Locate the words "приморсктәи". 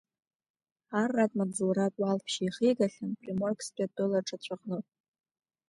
3.21-3.85